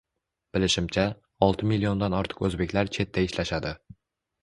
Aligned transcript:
Bilishimcha, 0.55 1.03
olti 1.49 1.69
milliondan 1.73 2.19
ortiq 2.23 2.43
oʻzbeklar 2.51 2.93
chetda 2.99 3.29
ishlashadi 3.31 3.79